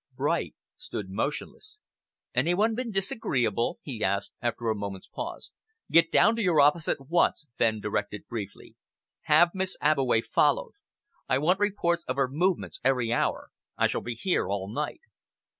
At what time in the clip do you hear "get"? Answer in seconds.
5.91-6.11